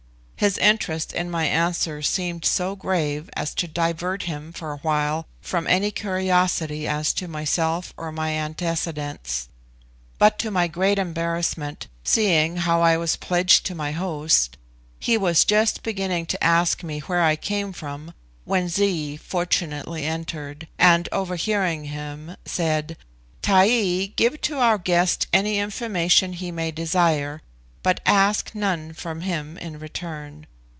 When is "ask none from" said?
28.05-29.21